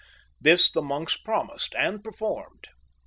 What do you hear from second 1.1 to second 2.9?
promised and performed.